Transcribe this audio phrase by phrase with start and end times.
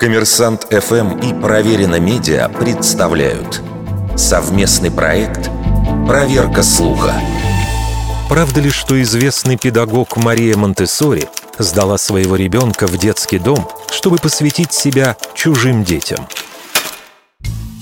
[0.00, 3.60] Коммерсант ФМ и Проверено Медиа представляют
[4.16, 5.50] совместный проект
[6.06, 7.12] «Проверка слуха».
[8.26, 11.28] Правда ли, что известный педагог Мария Монтессори
[11.58, 16.26] сдала своего ребенка в детский дом, чтобы посвятить себя чужим детям?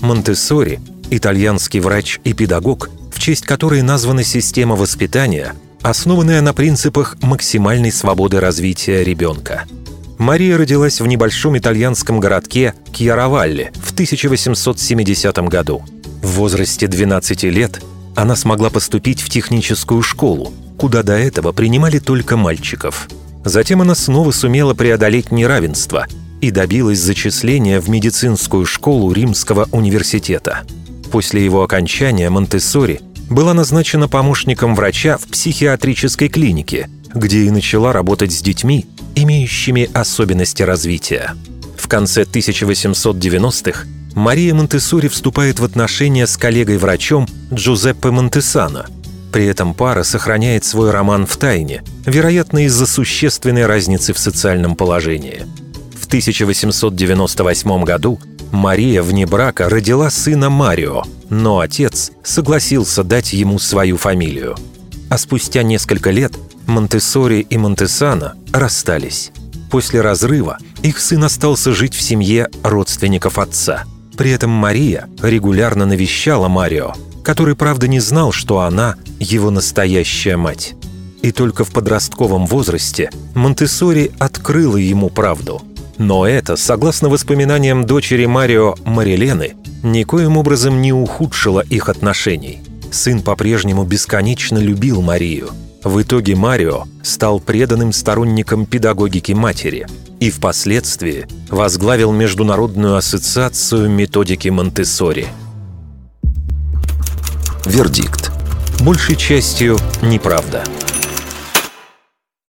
[0.01, 0.81] Монтессори–
[1.11, 8.41] итальянский врач и педагог, в честь которой названа система воспитания, основанная на принципах максимальной свободы
[8.41, 9.67] развития ребенка–
[10.19, 15.85] Мария родилась в небольшом итальянском городке Кьяровалли в 1870 году.
[16.23, 17.81] В возрасте 12 лет
[18.17, 23.09] она смогла поступить в техническую школу, куда до этого принимали только мальчиков.
[23.45, 26.07] Затем она снова сумела преодолеть неравенство
[26.41, 30.63] и добилась зачисления в медицинскую школу Римского университета.
[31.13, 33.01] После его окончания Монтессори
[33.31, 38.85] была назначена помощником врача в психиатрической клинике, где и начала работать с детьми,
[39.23, 41.35] имеющими особенности развития.
[41.77, 48.87] В конце 1890-х Мария Монтессори вступает в отношения с коллегой-врачом Джузеппе Монтесано.
[49.33, 55.45] При этом пара сохраняет свой роман в тайне, вероятно, из-за существенной разницы в социальном положении.
[55.95, 58.19] В 1898 году
[58.51, 64.57] Мария вне брака родила сына Марио, но отец согласился дать ему свою фамилию.
[65.11, 66.33] А спустя несколько лет
[66.69, 69.33] Монтессори и Монтесано расстались.
[69.71, 73.85] После разрыва их сын остался жить в семье родственников отца.
[74.19, 76.93] При этом Мария регулярно навещала Марио,
[77.25, 80.75] который, правда, не знал, что она его настоящая мать.
[81.23, 85.63] И только в подростковом возрасте Монтессори открыла ему правду.
[85.97, 92.61] Но это, согласно воспоминаниям дочери Марио Марилены, никоим образом не ухудшило их отношений.
[92.91, 95.49] Сын по-прежнему бесконечно любил Марию–
[95.85, 99.87] в итоге Марио стал преданным сторонником педагогики матери
[100.21, 105.29] и впоследствии возглавил Международную ассоциацию методики Монтессори.
[107.65, 108.33] Вердикт.
[108.81, 110.65] Большей частью неправда.